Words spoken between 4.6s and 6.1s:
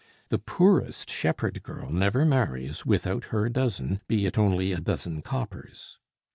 a dozen coppers.